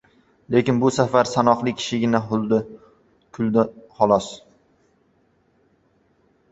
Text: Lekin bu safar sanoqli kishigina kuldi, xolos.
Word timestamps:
Lekin 0.53 0.79
bu 0.83 0.89
safar 0.95 1.29
sanoqli 1.31 1.73
kishigina 1.81 2.21
kuldi, 2.29 3.67
xolos. 4.01 4.33